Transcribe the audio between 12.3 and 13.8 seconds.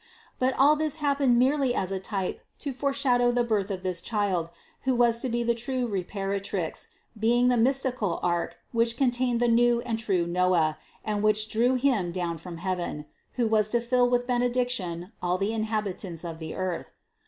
from heaven, who was to